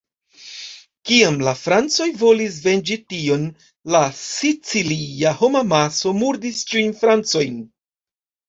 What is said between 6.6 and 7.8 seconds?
ĉiujn francojn.